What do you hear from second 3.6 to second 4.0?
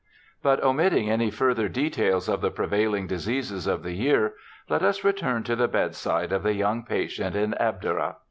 of the